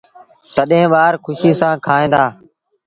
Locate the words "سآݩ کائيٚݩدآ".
1.59-2.23